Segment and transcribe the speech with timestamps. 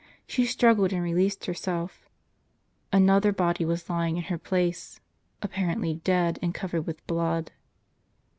[0.25, 2.09] She struggled, and released herself.
[2.91, 4.99] Another body was lying in her place,
[5.43, 7.51] apparently dead, and covered with blood.